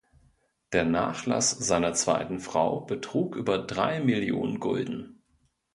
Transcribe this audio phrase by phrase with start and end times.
[0.73, 5.21] Der Nachlass seiner zweiten Frau betrug über drei Millionen Gulden.